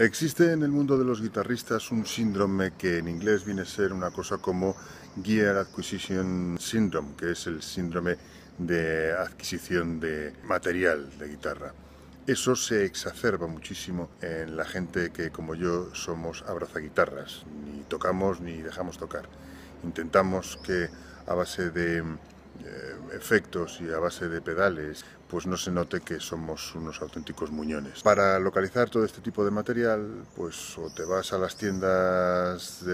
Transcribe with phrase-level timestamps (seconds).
[0.00, 3.92] Existe en el mundo de los guitarristas un síndrome que en inglés viene a ser
[3.92, 4.74] una cosa como
[5.22, 8.16] Gear Acquisition Syndrome, que es el síndrome
[8.56, 11.74] de adquisición de material de guitarra.
[12.26, 17.44] Eso se exacerba muchísimo en la gente que, como yo, somos abrazaguitarras.
[17.66, 19.28] Ni tocamos ni dejamos tocar.
[19.84, 20.88] Intentamos que
[21.26, 22.04] a base de eh,
[23.12, 28.02] efectos y a base de pedales, pues no se note que somos unos auténticos muñones.
[28.02, 32.84] Para localizar todo este tipo de material, pues o te vas a las tiendas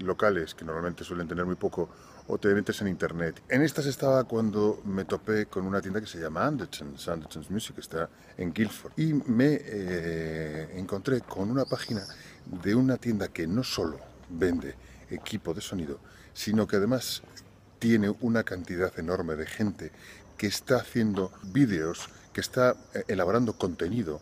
[0.00, 1.88] locales, que normalmente suelen tener muy poco,
[2.26, 3.42] o te metes en internet.
[3.48, 7.76] En estas estaba cuando me topé con una tienda que se llama Anderson's, Anderson's Music,
[7.76, 12.02] que está en Guildford, y me eh, encontré con una página
[12.44, 14.74] de una tienda que no solo vende
[15.10, 15.98] equipo de sonido,
[16.34, 17.22] sino que además
[17.78, 19.92] tiene una cantidad enorme de gente
[20.38, 24.20] que está haciendo vídeos, que está eh, elaborando contenido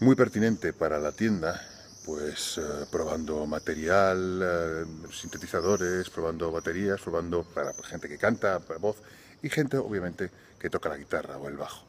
[0.00, 1.62] muy pertinente para la tienda,
[2.04, 8.96] pues eh, probando material, eh, sintetizadores, probando baterías, probando para gente que canta, para voz
[9.42, 11.86] y gente obviamente que toca la guitarra o el bajo.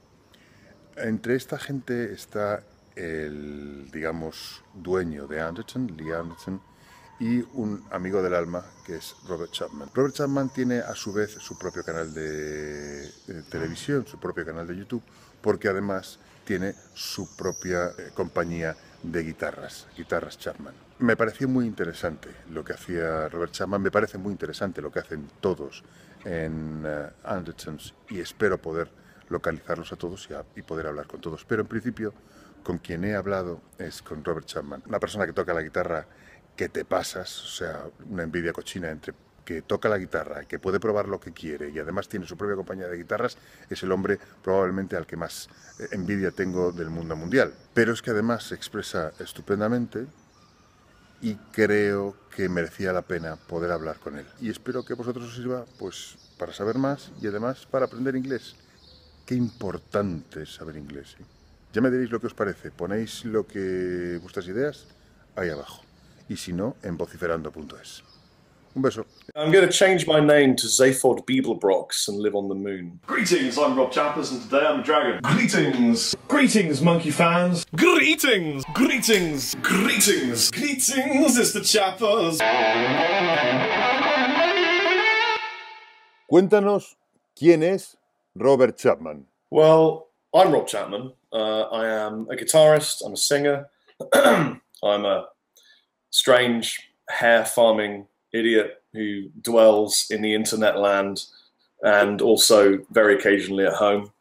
[0.97, 2.63] Entre esta gente está
[2.95, 6.61] el, digamos, dueño de Anderson, Lee Anderson,
[7.21, 9.89] y un amigo del alma que es Robert Chapman.
[9.93, 13.11] Robert Chapman tiene a su vez su propio canal de,
[13.47, 15.03] televisión, su propio canal de YouTube,
[15.39, 20.73] porque además tiene su propia eh, compañía de guitarras, guitarras Chapman.
[20.97, 24.99] Me pareció muy interesante lo que hacía Robert Chapman, me parece muy interesante lo que
[24.99, 25.83] hacen todos
[26.25, 28.89] en uh, Andersons y espero poder
[29.29, 31.45] localizarlos a todos y poder hablar con todos.
[31.45, 32.15] Pero en principio
[32.63, 36.07] con quien he hablado es con Robert Chapman, una persona que toca la guitarra
[36.61, 40.79] que te pasas, o sea, una envidia cochina entre que toca la guitarra, que puede
[40.79, 43.35] probar lo que quiere y además tiene su propia compañía de guitarras,
[43.67, 47.51] es el hombre probablemente al que más eh, envidia tengo del mundo mundial.
[47.73, 50.05] Pero es que además se expresa estupendamente
[51.19, 54.27] y creo que merecía la pena poder hablar con él.
[54.39, 58.15] Y espero que a vosotros os sirva pues para saber más y además para aprender
[58.15, 58.55] inglés.
[59.25, 61.15] Qué importante es saber inglés.
[61.19, 61.25] ¿eh?
[61.73, 62.69] Ya me diréis lo que os parece.
[62.69, 64.85] Ponéis lo que vuestras ideas
[65.35, 65.81] ahí abajo.
[66.29, 68.03] Y si no, en vociferando.es.
[68.73, 69.05] Un beso.
[69.35, 73.01] I'm going to change my name to Zaphod Beeblebrox and live on the moon.
[73.05, 75.19] Greetings, I'm Rob Chappers and today I'm a dragon.
[75.23, 76.15] Greetings.
[76.29, 77.65] Greetings, monkey fans.
[77.75, 78.63] Greetings.
[78.73, 79.55] Greetings.
[79.55, 80.51] Greetings.
[80.51, 82.39] Greetings, it's the Chappers.
[86.31, 86.95] Cuéntanos
[87.37, 87.97] quién es
[88.35, 89.25] Robert Chapman.
[89.49, 91.11] Well, I'm Rob Chapman.
[91.33, 93.67] Uh, I am a guitarist, I'm a singer,
[94.13, 95.27] I'm a
[96.11, 101.25] strange hair farming idiot who dwells in the internet land
[101.83, 104.11] and also very occasionally at home,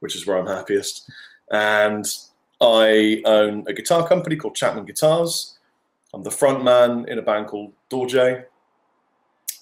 [0.00, 1.10] which is where I'm happiest.
[1.50, 2.06] And
[2.60, 5.58] I own a guitar company called Chapman Guitars.
[6.14, 8.44] I'm the front man in a band called Dorje.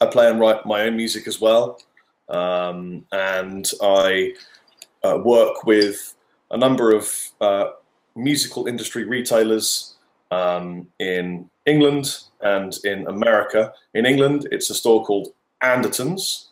[0.01, 1.81] I play and write my own music as well.
[2.29, 4.35] Um, and I
[5.03, 6.15] uh, work with
[6.51, 7.71] a number of uh,
[8.15, 9.97] musical industry retailers
[10.31, 13.73] um, in England and in America.
[13.95, 15.29] In England, it's a store called
[15.63, 16.51] Andertons,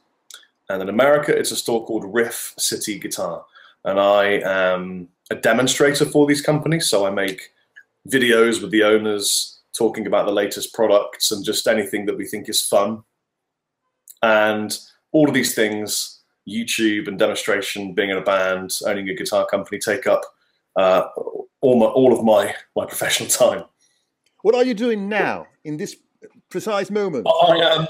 [0.69, 3.45] and in America, it's a store called Riff City Guitar.
[3.85, 7.51] And I am a demonstrator for these companies, so I make
[8.09, 12.49] videos with the owners talking about the latest products and just anything that we think
[12.49, 13.03] is fun.
[14.23, 14.77] And
[15.13, 19.79] all of these things, YouTube and demonstration, being in a band, owning a guitar company,
[19.79, 20.23] take up
[20.77, 21.09] uh,
[21.61, 23.65] all, my, all of my, my professional time.
[24.43, 25.97] What are you doing now in this
[26.49, 27.27] precise moment?
[27.27, 27.87] I am.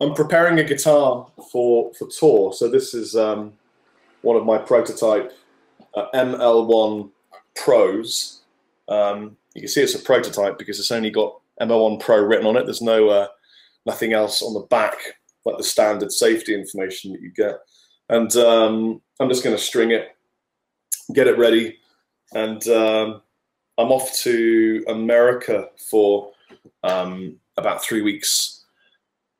[0.00, 2.52] I'm preparing a guitar for for tour.
[2.52, 3.52] So this is um,
[4.22, 5.32] one of my prototype
[5.94, 7.10] uh, ML1
[7.56, 8.40] Pros.
[8.88, 12.56] Um, you can see it's a prototype because it's only got ML1 Pro written on
[12.56, 12.64] it.
[12.64, 13.28] There's no uh,
[13.86, 14.96] nothing else on the back
[15.44, 17.56] like the standard safety information that you get.
[18.08, 20.16] And um, I'm just going to string it,
[21.12, 21.78] get it ready,
[22.32, 23.22] and um,
[23.76, 26.30] I'm off to America for
[26.82, 28.64] um, about three weeks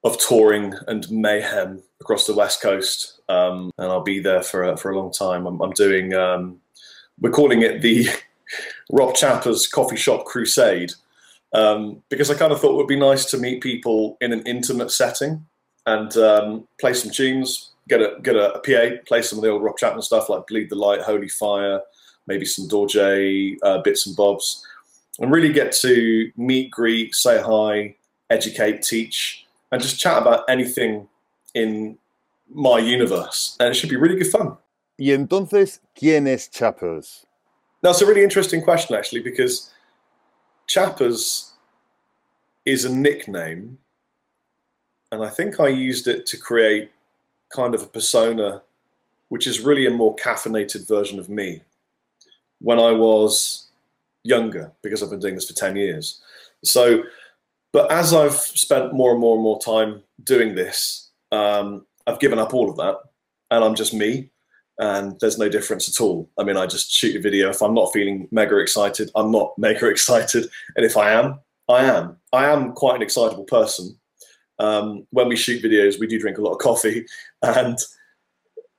[0.03, 4.77] of touring and mayhem across the West Coast, um, and I'll be there for a,
[4.77, 5.47] for a long time.
[5.47, 6.59] I'm, I'm doing, um,
[7.21, 8.09] we're calling it the
[8.93, 10.93] Rob Chapper's Coffee Shop Crusade,
[11.53, 14.43] um, because I kind of thought it would be nice to meet people in an
[14.43, 15.47] intimate setting
[15.87, 19.51] and um, play some tunes, get a get a, a PA, play some of the
[19.51, 21.81] old Rob Chapman stuff like Bleed the Light, Holy Fire
[22.27, 24.67] maybe some Dorje uh, bits and bobs,
[25.19, 27.95] and really get to meet, greet, say hi,
[28.31, 31.09] educate, teach, and just chat about anything
[31.55, 31.99] in
[32.53, 33.57] my universe.
[33.61, 34.57] And it should be really good fun.
[34.99, 37.27] Y entonces, ¿quién es Chappers?
[37.83, 39.71] That's a really interesting question, actually, because
[40.67, 41.53] Chappers
[42.65, 43.79] is a nickname,
[45.13, 46.91] and I think I used it to create
[47.55, 48.63] kind of a persona,
[49.29, 51.63] which is really a more caffeinated version of me
[52.65, 53.69] when I was
[54.25, 56.23] younger, because I've been doing this for 10 years.
[56.65, 57.03] So,
[57.73, 62.39] but as I've spent more and more and more time doing this, um, I've given
[62.39, 62.97] up all of that
[63.51, 64.31] and I'm just me
[64.79, 66.31] and there's no difference at all.
[66.39, 67.51] I mean, I just shoot a video.
[67.51, 70.47] If I'm not feeling mega excited, I'm not mega excited.
[70.77, 72.17] And if I am, I am.
[72.33, 73.97] I am quite an excitable person.
[74.59, 77.07] Um, when we shoot videos, we do drink a lot of coffee.
[77.43, 77.77] And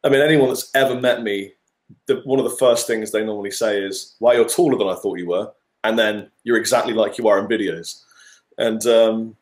[0.03, 1.53] I mean, anyone that's ever met me,
[2.07, 4.95] the, one of the first things they normally say is, "Why you're taller than I
[4.95, 5.51] thought you were,"
[5.83, 8.01] and then you're exactly like you are in videos.
[8.57, 9.35] And um,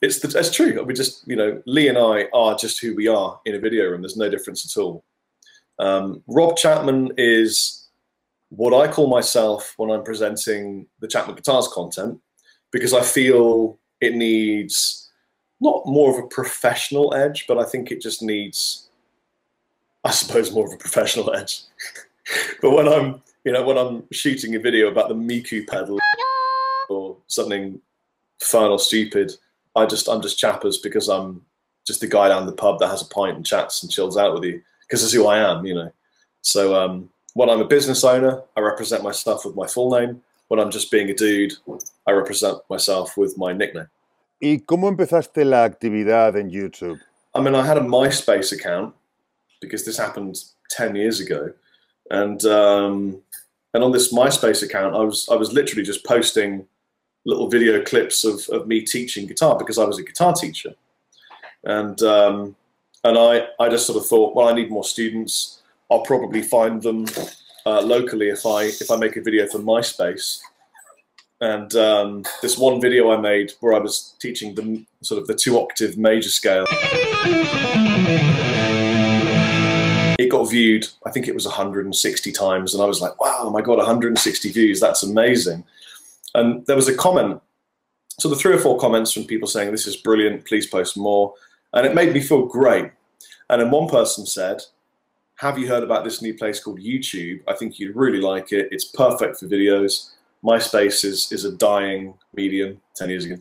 [0.00, 0.82] it's the, it's true.
[0.82, 3.90] We just, you know, Lee and I are just who we are in a video
[3.90, 4.02] room.
[4.02, 5.04] There's no difference at all.
[5.78, 7.88] Um, Rob Chapman is
[8.50, 12.20] what I call myself when I'm presenting the Chapman Guitars content,
[12.70, 15.10] because I feel it needs
[15.60, 18.88] not more of a professional edge, but I think it just needs,
[20.04, 21.62] I suppose, more of a professional edge.
[22.62, 25.98] but when I'm, you know, when I'm shooting a video about the Miku pedal
[26.88, 27.80] or something
[28.40, 29.32] fun or stupid,
[29.76, 31.44] I just I'm just chappers because I'm
[31.86, 34.34] just the guy down the pub that has a pint and chats and chills out
[34.34, 35.92] with you because that's who I am, you know.
[36.42, 40.22] So um, when I'm a business owner, I represent myself with my full name.
[40.48, 41.54] When I'm just being a dude,
[42.06, 43.88] I represent myself with my nickname.
[44.40, 47.00] ¿Y cómo empezaste la actividad en YouTube?
[47.34, 48.94] I mean, I had a MySpace account
[49.64, 50.36] because this happened
[50.70, 51.52] ten years ago,
[52.10, 53.22] and um,
[53.72, 56.66] and on this MySpace account, I was I was literally just posting
[57.26, 60.74] little video clips of, of me teaching guitar because I was a guitar teacher,
[61.64, 62.56] and um,
[63.02, 65.62] and I I just sort of thought, well, I need more students.
[65.90, 67.06] I'll probably find them
[67.66, 70.40] uh, locally if I if I make a video for MySpace.
[71.40, 75.34] And um, this one video I made where I was teaching them sort of the
[75.34, 76.64] two octave major scale.
[80.34, 83.76] Got viewed, I think it was 160 times, and I was like, wow, my God,
[83.76, 85.62] 160 views, that's amazing.
[86.34, 87.40] And there was a comment,
[88.18, 91.34] so the three or four comments from people saying, This is brilliant, please post more.
[91.72, 92.90] And it made me feel great.
[93.48, 94.60] And then one person said,
[95.36, 97.42] Have you heard about this new place called YouTube?
[97.46, 98.68] I think you'd really like it.
[98.72, 100.10] It's perfect for videos.
[100.42, 103.36] MySpace is, is a dying medium 10 years ago.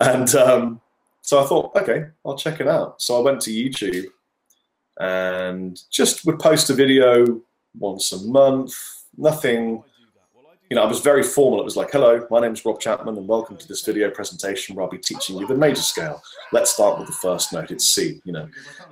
[0.00, 0.80] And um,
[1.22, 3.02] so I thought, okay, I'll check it out.
[3.02, 4.06] So I went to YouTube
[4.98, 7.40] and just would post a video
[7.78, 8.74] once a month,
[9.16, 9.82] nothing
[10.70, 11.60] you know, I was very formal.
[11.60, 14.74] It was like, hello, my name is Rob Chapman and welcome to this video presentation
[14.74, 16.22] where I'll be teaching you the major scale.
[16.52, 18.48] Let's start with the first note, it's C, you know.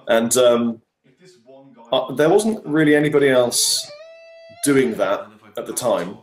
[0.09, 0.81] And um,
[1.93, 3.91] uh, there wasn't really anybody else
[4.65, 5.29] doing that
[5.59, 6.17] at the time.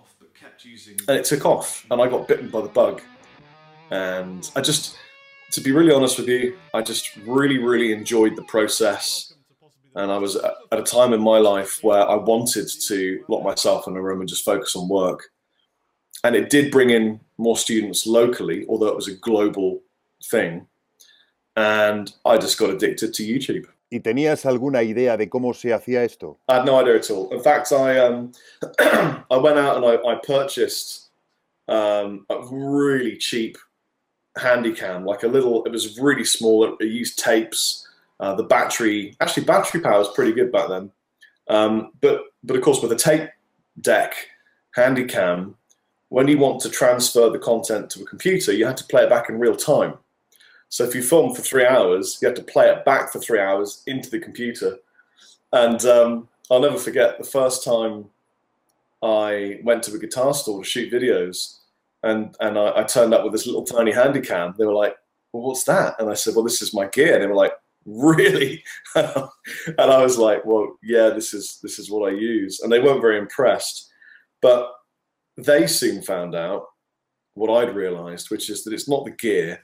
[1.07, 3.01] And it took off and I got bitten by the bug.
[3.91, 4.97] And I just,
[5.51, 9.32] to be really honest with you, I just really, really enjoyed the process
[9.95, 13.87] and I was at a time in my life where I wanted to lock myself
[13.87, 15.29] in a room and just focus on work
[16.23, 19.81] and it did bring in more students locally, although it was a global
[20.23, 20.65] thing.
[21.55, 23.67] And I just got addicted to YouTube.
[23.91, 26.39] ¿Y tenías alguna idea de cómo se hacía esto?
[26.49, 27.29] I had no idea at all.
[27.31, 28.31] In fact, I um,
[28.79, 31.09] I went out and I, I purchased
[31.67, 33.57] um, a really cheap
[34.37, 35.63] handycam, like a little.
[35.65, 36.63] It was really small.
[36.63, 37.87] It, it used tapes.
[38.19, 40.91] Uh, the battery, actually, battery power was pretty good back then.
[41.49, 43.29] Um, but but of course, with a tape
[43.81, 44.13] deck
[44.77, 45.55] handycam,
[46.09, 49.09] when you want to transfer the content to a computer, you had to play it
[49.09, 49.95] back in real time.
[50.69, 53.39] So if you film for three hours, you had to play it back for three
[53.39, 54.77] hours into the computer.
[55.51, 58.05] And um, I'll never forget the first time
[59.03, 61.57] I went to a guitar store to shoot videos,
[62.03, 64.55] and and I, I turned up with this little tiny handycam.
[64.55, 64.95] They were like,
[65.31, 67.53] "Well, what's that?" And I said, "Well, this is my gear." And they were like,
[67.85, 68.63] "Really?"
[68.95, 69.29] and
[69.79, 73.01] I was like, "Well, yeah, this is this is what I use." And they weren't
[73.01, 73.91] very impressed,
[74.41, 74.71] but
[75.37, 76.65] they soon found out
[77.33, 79.61] what I'd realized, which is that it's not the gear,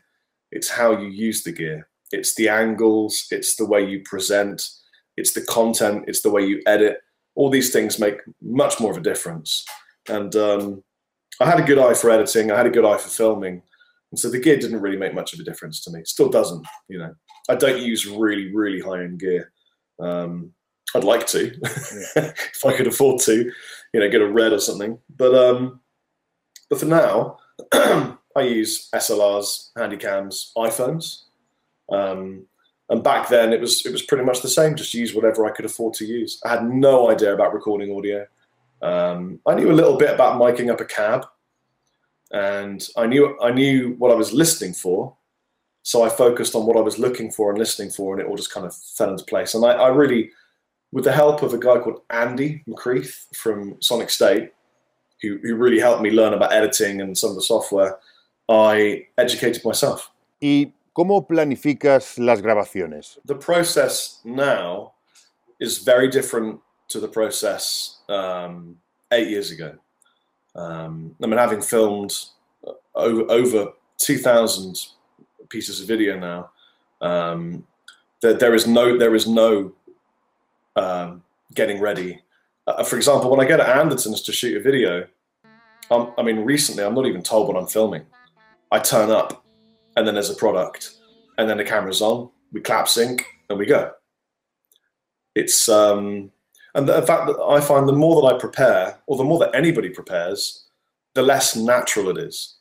[0.51, 1.88] it's how you use the gear.
[2.11, 4.67] It's the angles, it's the way you present,
[5.15, 6.97] it's the content, it's the way you edit.
[7.35, 9.63] All these things make much more of a difference.
[10.07, 10.83] And um,
[11.39, 13.61] I had a good eye for editing, I had a good eye for filming.
[14.12, 16.01] And so the gear didn't really make much of a difference to me.
[16.06, 17.13] Still doesn't, you know.
[17.48, 19.51] I don't use really, really high end gear.
[20.00, 20.51] Um,
[20.96, 21.54] I'd like to,
[22.16, 23.51] if I could afford to,
[23.94, 24.98] you know, get a red or something.
[25.16, 25.82] But um,
[26.70, 27.38] but for now,
[27.74, 31.24] I use SLRs, handycams, iPhones.
[31.92, 32.46] Um,
[32.89, 34.75] and back then, it was it was pretty much the same.
[34.75, 36.39] Just use whatever I could afford to use.
[36.44, 38.25] I had no idea about recording audio.
[38.82, 41.25] Um, I knew a little bit about miking up a cab,
[42.31, 45.15] and I knew I knew what I was listening for,
[45.83, 48.36] so I focused on what I was looking for and listening for, and it all
[48.36, 49.53] just kind of fell into place.
[49.53, 50.31] And I, I really,
[50.91, 54.51] with the help of a guy called Andy McCreath from Sonic State,
[55.21, 57.98] who, who really helped me learn about editing and some of the software,
[58.48, 60.12] I educated myself.
[60.41, 63.17] ¿Y cómo planificas las grabaciones?
[63.25, 64.93] The process now
[65.59, 66.59] is very different
[66.89, 68.77] to the process um,
[69.12, 69.74] eight years ago.
[70.56, 72.13] Um, I mean, having filmed
[72.96, 74.88] over, over 2,000
[75.50, 76.50] pieces of video now,
[77.01, 77.65] um,
[78.22, 79.72] there, there is no there is no
[80.75, 82.22] um, getting ready.
[82.68, 85.08] Uh, for example, when I get to Anderton's to shoot a video,
[85.91, 88.06] um, I mean, recently I'm not even told what I'm filming.
[88.72, 89.44] I turn up,
[89.96, 90.91] and then there's a product,
[91.38, 92.29] and then the camera's on.
[92.51, 93.91] We clap sync, and we go.
[95.36, 96.32] It's um,
[96.75, 99.55] and the fact that I find the more that I prepare, or the more that
[99.55, 100.65] anybody prepares,
[101.15, 102.55] the less natural it is.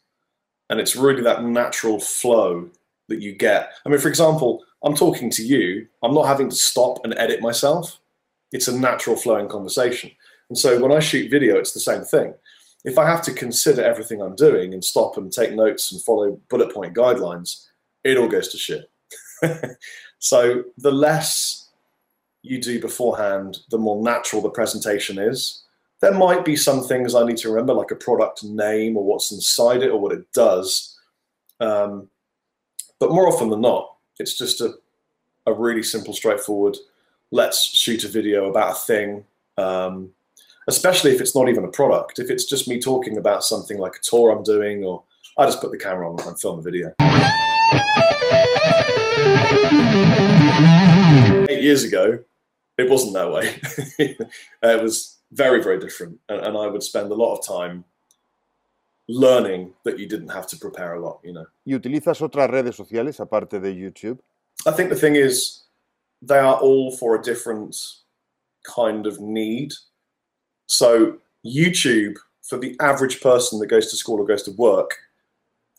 [0.71, 2.71] And it's really that natural flow
[3.09, 3.73] that you get.
[3.85, 7.41] I mean, for example, I'm talking to you, I'm not having to stop and edit
[7.41, 7.99] myself.
[8.53, 10.11] It's a natural flowing conversation.
[10.49, 12.35] And so when I shoot video, it's the same thing.
[12.85, 16.41] If I have to consider everything I'm doing and stop and take notes and follow
[16.49, 17.67] bullet point guidelines,
[18.05, 18.91] it all goes to shit.
[20.19, 21.68] so the less
[22.43, 25.65] you do beforehand, the more natural the presentation is.
[26.01, 29.33] There might be some things I need to remember, like a product name or what's
[29.33, 30.97] inside it or what it does.
[31.61, 32.09] Um,
[33.01, 34.75] but more often than not, it's just a,
[35.47, 36.77] a really simple, straightforward,
[37.31, 39.25] let's shoot a video about a thing.
[39.57, 40.11] Um,
[40.69, 42.19] especially if it's not even a product.
[42.19, 45.03] If it's just me talking about something like a tour I'm doing, or
[45.37, 46.95] I just put the camera on and film a video.
[51.69, 52.19] Years ago,
[52.79, 53.47] it wasn't that way.
[54.65, 56.19] Uh, it was very, very different.
[56.29, 57.85] And, and I would spend a lot of time
[59.09, 61.47] learning that you didn't have to prepare a lot, you know.
[61.65, 64.19] ¿Y utilizas otras redes sociales aparte de YouTube?
[64.67, 65.65] I think the thing is,
[66.23, 67.77] they are all for a different
[68.65, 69.73] kind of need.
[70.67, 74.97] So, YouTube, for the average person that goes to school or goes to work,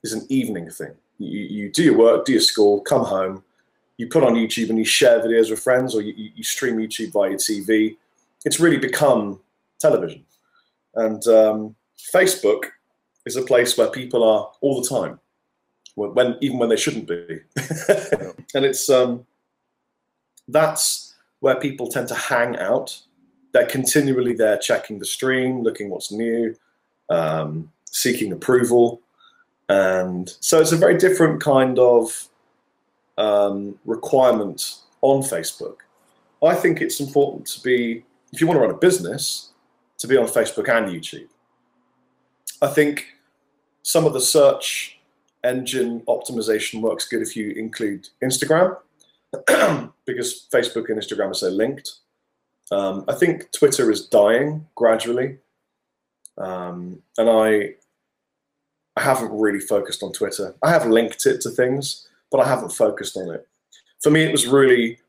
[0.04, 0.94] is an evening thing.
[1.18, 3.44] You, you do your work, do your school, come home,
[4.00, 7.12] you put on YouTube and you share videos with friends or you, you stream YouTube
[7.12, 7.98] via TV.
[8.46, 9.42] It's really become
[9.78, 10.24] television.
[10.96, 11.76] And um,
[12.14, 12.64] Facebook
[13.26, 15.20] is a place where people are all the time,
[15.96, 17.42] when even when they shouldn't be.
[18.56, 19.26] and it's um,
[20.48, 22.98] that's where people tend to hang out.
[23.52, 26.56] They're continually there checking the stream, looking what's new,
[27.10, 29.02] um, seeking approval.
[29.68, 32.29] And so it's a very different kind of
[33.20, 35.78] um, requirement on Facebook.
[36.44, 39.50] I think it's important to be, if you want to run a business,
[40.00, 41.28] to be on Facebook and YouTube.
[42.62, 43.08] I think
[43.84, 45.00] some of the search
[45.44, 48.78] engine optimization works good if you include Instagram,
[50.06, 51.92] because Facebook and Instagram are so linked.
[52.72, 55.38] Um, I think Twitter is dying gradually,
[56.38, 57.76] um, and I
[58.96, 60.56] I haven't really focused on Twitter.
[60.62, 63.48] I have linked it to things, but I haven't focused on it.
[64.02, 65.00] For me, it was really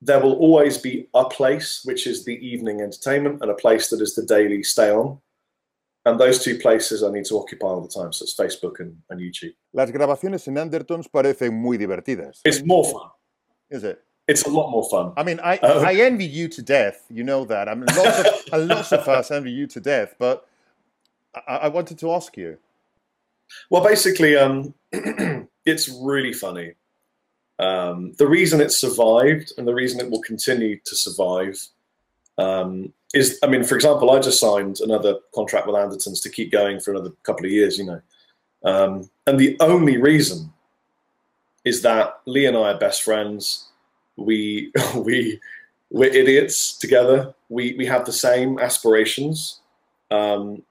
[0.00, 4.02] there will always be a place which is the evening entertainment and a place that
[4.02, 5.18] is the daily stay on.
[6.04, 8.12] And those two places I need to occupy all the time.
[8.12, 9.54] So it's Facebook and, and YouTube.
[9.72, 12.40] Las grabaciones en Andertons parecen muy divertidas.
[12.44, 13.08] It's more fun.
[13.70, 14.02] Is it?
[14.28, 15.14] It's a lot more fun.
[15.16, 15.82] I mean, I, Oh.
[15.82, 17.06] I envy you to death.
[17.08, 17.68] You know that.
[17.70, 20.14] I mean, lots of, lots of us envy you to death.
[20.18, 20.46] But
[21.48, 22.58] I, I wanted to ask you.
[23.70, 24.74] Well, basically, um,
[25.64, 26.74] it's really funny.
[27.58, 31.56] Um, the reason it survived and the reason it will continue to survive
[32.36, 36.50] um, is, I mean, for example, I just signed another contract with Andertons to keep
[36.50, 38.00] going for another couple of years, you know.
[38.64, 40.52] Um, and the only reason
[41.64, 43.68] is that Lee and I are best friends.
[44.16, 45.40] We we
[45.90, 47.34] we're idiots together.
[47.48, 49.60] We we have the same aspirations,
[50.10, 50.62] um,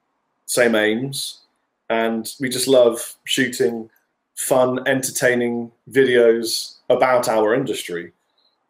[0.45, 1.41] same aims,
[1.89, 3.89] and we just love shooting
[4.35, 8.11] fun, entertaining videos about our industry.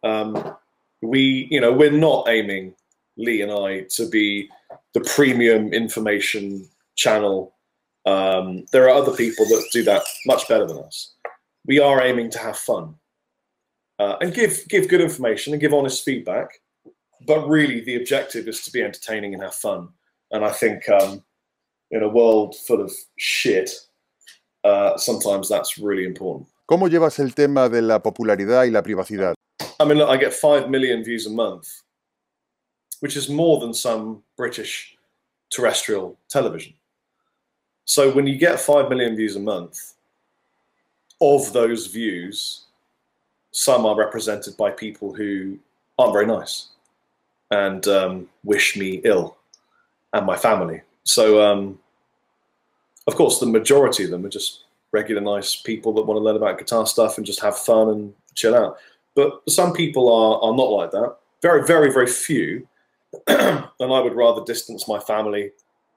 [0.03, 0.55] Um,
[1.01, 2.75] we, you know, we're not aiming
[3.17, 4.49] Lee and I to be
[4.93, 7.53] the premium information channel.
[8.05, 11.13] Um, there are other people that do that much better than us.
[11.65, 12.95] We are aiming to have fun
[13.99, 16.59] uh, and give give good information and give honest feedback.
[17.25, 19.89] But really, the objective is to be entertaining and have fun.
[20.31, 21.23] And I think um,
[21.91, 23.71] in a world full of shit,
[24.63, 26.47] uh, sometimes that's really important.
[26.65, 29.33] ¿Cómo llevas el tema de la popularidad y la privacidad?
[29.79, 31.67] I mean, look, I get five million views a month,
[33.01, 34.97] which is more than some British
[35.49, 36.73] terrestrial television.
[37.85, 39.93] So when you get 5 million views a month,
[41.21, 42.65] of those views,
[43.51, 45.57] some are represented by people who
[45.97, 46.69] aren't very nice
[47.51, 49.37] and um, wish me ill
[50.13, 50.81] and my family.
[51.03, 51.79] So, um,
[53.07, 56.35] of course, the majority of them are just regular, nice people that want to learn
[56.35, 58.77] about guitar stuff and just have fun and chill out.
[59.15, 61.17] But some people are, are not like that.
[61.41, 62.67] Very, very, very few.
[63.27, 65.51] and I would rather distance my family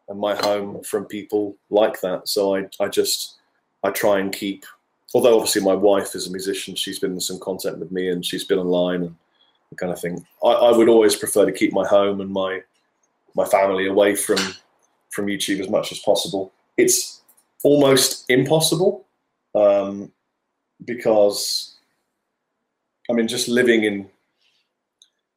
[0.08, 2.28] and my home from people like that.
[2.28, 3.36] So I, I just,
[3.82, 4.64] I try and keep,
[5.14, 8.24] although obviously my wife is a musician, she's been in some content with me and
[8.24, 9.16] she's been online and
[9.76, 10.24] kind of thing.
[10.44, 12.60] I, I would always prefer to keep my home and my,
[13.34, 14.38] my family away from,
[15.10, 16.52] from YouTube as much as possible.
[16.76, 17.22] It's
[17.62, 19.06] almost impossible
[19.54, 20.12] um,
[20.84, 21.76] because
[23.08, 24.08] I mean, just living in,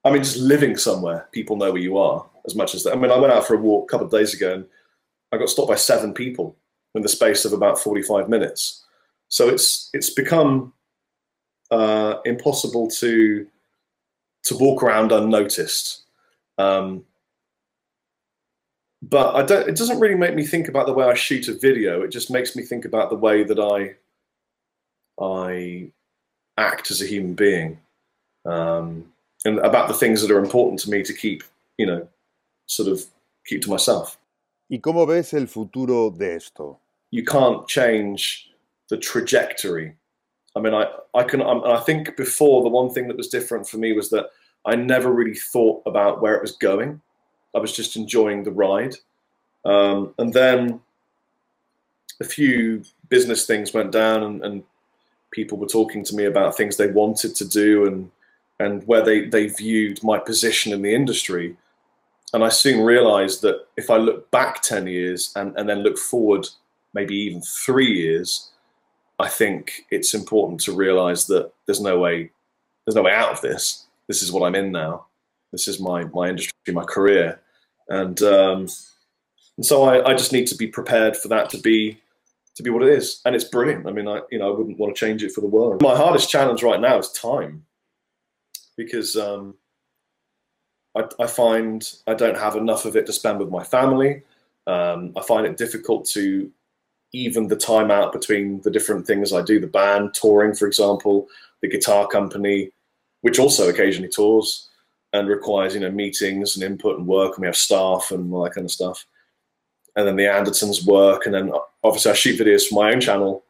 [0.03, 2.93] I mean, just living somewhere, people know where you are as much as that.
[2.93, 4.65] I mean, I went out for a walk a couple of days ago and
[5.31, 6.55] I got stopped by seven people
[6.96, 8.86] in the space of about 45 minutes.
[9.27, 10.74] So it's it's become
[11.69, 13.46] uh, impossible to
[14.43, 16.03] to walk around unnoticed.
[16.58, 17.05] Um,
[19.01, 19.68] but I don't.
[19.68, 22.01] It doesn't really make me think about the way I shoot a video.
[22.01, 23.96] It just makes me think about the way that I
[25.24, 25.91] I
[26.58, 27.79] act as a human being,
[28.46, 29.06] um,
[29.46, 31.44] and about the things that are important to me to keep,
[31.77, 32.08] you know,
[32.65, 33.06] sort of
[33.46, 34.18] keep to myself.
[34.70, 36.79] ¿Y cómo ves el futuro de esto?
[37.12, 38.51] You can't change
[38.89, 39.96] the trajectory.
[40.56, 43.68] I mean, I, I can, I, I think before the one thing that was different
[43.68, 44.27] for me was that
[44.65, 47.01] I never really thought about where it was going.
[47.56, 48.96] I was just enjoying the ride.
[49.65, 50.79] Um, and then
[52.22, 54.63] a few business things went down and, and
[55.32, 58.12] people were talking to me about things they wanted to do and
[58.60, 61.56] and where they, they viewed my position in the industry.
[62.34, 65.98] And I soon realized that if I look back 10 years and, and then look
[65.98, 66.46] forward
[66.94, 68.50] maybe even three years,
[69.18, 72.31] I think it's important to realize that there's no way
[72.85, 73.85] there's no way out of this.
[74.07, 75.05] This is what I'm in now.
[75.51, 77.40] This is my my industry, my career.
[77.90, 78.68] And um,
[79.57, 82.00] and so I, I just need to be prepared for that to be
[82.55, 83.88] to be what it is, and it's brilliant.
[83.88, 85.81] I mean, I you know I wouldn't want to change it for the world.
[85.81, 87.66] My hardest challenge right now is time,
[88.77, 89.55] because um,
[90.96, 94.22] I, I find I don't have enough of it to spend with my family.
[94.68, 96.51] Um, I find it difficult to
[97.12, 101.27] even the time out between the different things I do, the band, touring, for example,
[101.62, 102.72] the guitar company,
[103.22, 104.69] which also occasionally tours
[105.13, 108.43] and requires, you know, meetings and input and work, and we have staff and all
[108.43, 109.05] that kind of stuff
[110.00, 111.51] and then the Andertons work, and then
[111.83, 113.43] obviously I shoot videos for my own channel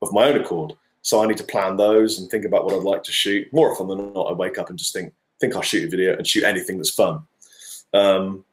[0.00, 0.74] of my own accord.
[1.02, 3.52] So I need to plan those and think about what I'd like to shoot.
[3.52, 6.16] More often than not, I wake up and just think, think I'll shoot a video
[6.16, 7.22] and shoot anything that's fun.
[7.92, 8.44] Um,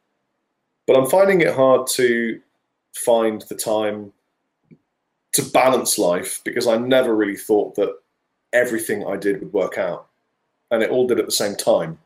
[0.86, 2.40] but I'm finding it hard to
[2.94, 4.12] find the time
[5.32, 7.96] to balance life because I never really thought that
[8.52, 10.08] everything I did would work out,
[10.72, 11.98] and it all did at the same time.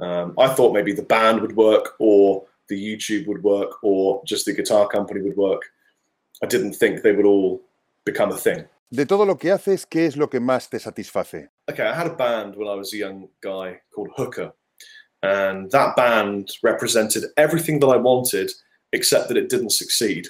[0.00, 4.46] Um, I thought maybe the band would work or the YouTube would work or just
[4.46, 5.62] the guitar company would work.
[6.42, 7.60] I didn't think they would all
[8.04, 8.64] become a thing.
[8.92, 11.48] De todo lo que haces, ¿qué es lo que más te satisface?
[11.70, 14.52] Okay, I had a band when I was a young guy called Hooker,
[15.22, 18.50] and that band represented everything that I wanted,
[18.92, 20.26] except that it didn't succeed.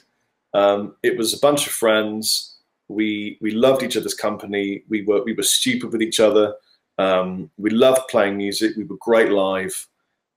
[0.53, 2.59] Um, it was a bunch of friends.
[2.89, 4.83] We we loved each other's company.
[4.91, 6.55] We were we were stupid with each other.
[6.99, 8.77] Um, we loved playing music.
[8.77, 9.87] We were great live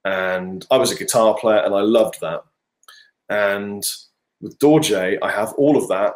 [0.05, 2.43] and I was a guitar player and I loved that.
[3.29, 3.83] And
[4.41, 6.13] with Dorje, I have all of that,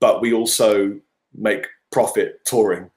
[0.00, 1.00] but we also
[1.34, 2.90] make profit touring.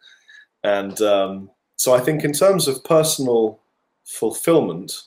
[0.64, 3.60] And um, so I think in terms of personal
[4.04, 5.04] fulfillment,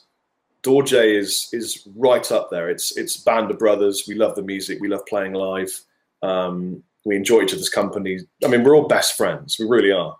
[0.63, 2.69] Dorje is is right up there.
[2.69, 4.05] It's it's band of brothers.
[4.07, 4.79] We love the music.
[4.81, 5.81] We love playing live.
[6.21, 8.19] Um, we enjoy each other's company.
[8.43, 9.57] I mean, we're all best friends.
[9.57, 10.17] We really are.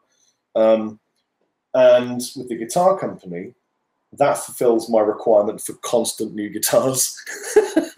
[0.55, 0.99] Um,
[1.73, 3.53] and with the guitar company,
[4.13, 7.15] that fulfills my requirement for constant new guitars.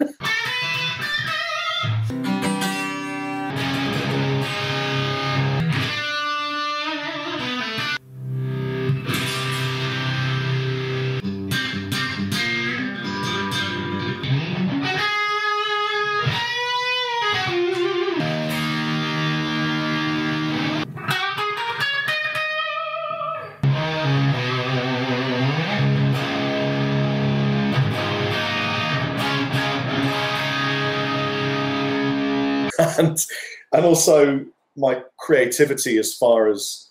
[33.02, 33.26] and
[33.72, 34.44] and also
[34.76, 36.88] my creativity as far as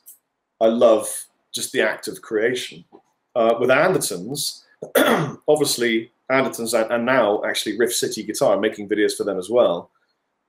[0.59, 1.07] I love
[1.51, 2.85] just the act of creation.
[3.35, 4.63] Uh, with Andertons,
[5.47, 9.89] obviously Andertons and, and, now actually Riff City Guitar, making videos for them as well.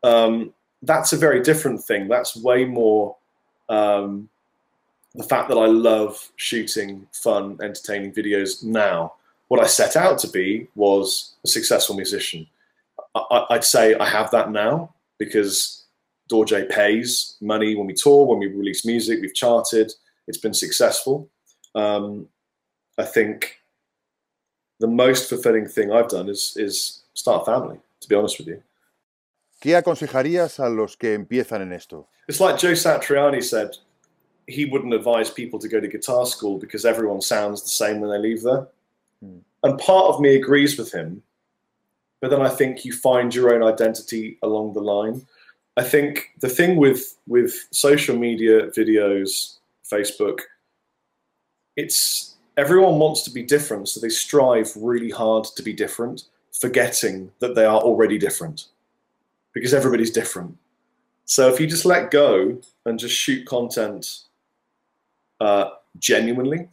[0.02, 2.08] um, that's a very different thing.
[2.08, 3.14] That's way more
[3.68, 4.28] um,
[5.14, 9.14] the fact that I love shooting fun, entertaining videos now.
[9.48, 12.46] What I set out to be was a successful musician.
[13.14, 14.92] I, would say I have that now
[15.24, 15.84] because
[16.30, 19.92] Dorje pays money when we tour, when we release music, we've charted,
[20.26, 21.28] it's been successful.
[21.74, 22.28] Um,
[22.98, 23.58] I think
[24.80, 28.48] the most fulfilling thing I've done is, is start a family, to be honest with
[28.48, 28.62] you.
[29.60, 32.08] ¿Qué aconsejarías a los que empiezan en esto?
[32.28, 33.76] It's like Joe Satriani said,
[34.48, 38.10] he wouldn't advise people to go to guitar school because everyone sounds the same when
[38.10, 38.66] they leave there.
[39.22, 39.38] Hmm.
[39.62, 41.22] And part of me agrees with him,
[42.22, 45.26] but then I think you find your own identity along the line.
[45.76, 49.58] I think the thing with with social media, videos,
[49.92, 50.38] Facebook,
[51.76, 56.24] it's everyone wants to be different, so they strive really hard to be different,
[56.60, 58.66] forgetting that they are already different
[59.52, 60.56] because everybody's different.
[61.24, 64.20] So if you just let go and just shoot content
[65.40, 66.68] uh, genuinely,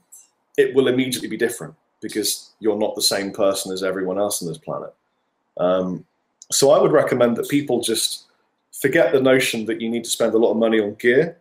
[0.57, 4.47] it will immediately be different because you're not the same person as everyone else on
[4.47, 4.93] this planet.
[5.57, 6.05] Um,
[6.51, 8.25] so I would recommend that people just
[8.81, 11.37] forget the notion that you need to spend a lot of money on gear.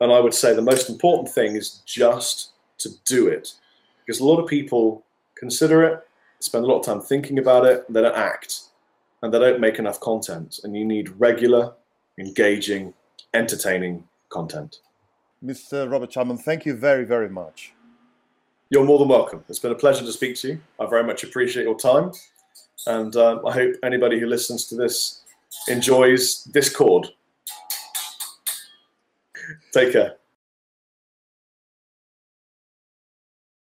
[0.00, 3.52] And I would say the most important thing is just to do it.
[4.04, 5.04] Because a lot of people
[5.36, 6.00] consider it,
[6.40, 8.62] spend a lot of time thinking about it, they don't act
[9.22, 10.60] and they don't make enough content.
[10.64, 11.74] And you need regular,
[12.18, 12.94] engaging,
[13.34, 14.80] entertaining content.
[15.44, 15.90] Mr.
[15.90, 17.72] Robert Chapman, thank you very, very much.
[18.70, 19.44] You're more than welcome.
[19.48, 20.60] It's been a pleasure to speak to you.
[20.78, 22.12] I very much appreciate your time.
[22.86, 25.22] And um, I hope anybody who listens to this
[25.68, 27.08] enjoys this chord.
[29.72, 30.19] Take care.